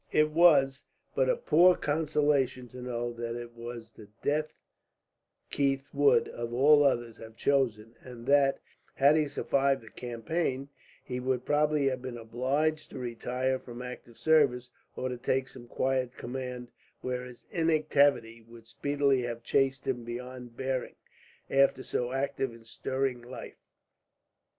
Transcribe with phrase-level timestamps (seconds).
[0.11, 4.51] It was but a poor consolation to know that it was the death
[5.51, 8.59] Keith would, of all others, have chosen; and that,
[8.95, 10.69] had he survived the campaign,
[11.03, 15.67] he would probably have been obliged to retire from active service; or to take some
[15.67, 16.71] quiet command,
[17.01, 20.95] where his inactivity would speedily have chafed him beyond bearing,
[21.47, 23.61] after so active and stirring a life.